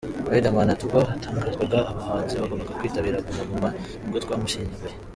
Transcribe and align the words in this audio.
Riderman 0.31 0.69
ati: 0.73 0.83
"Ubwo 0.85 0.99
hatangazwaga 1.11 1.77
abahanzi 1.91 2.33
bagomba 2.41 2.75
kwitabira 2.77 3.23
Guma 3.25 3.43
Guma 3.51 3.69
nibwo 4.01 4.19
twamushyinguye. 4.23 4.93